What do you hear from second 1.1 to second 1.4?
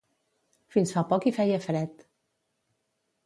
poc hi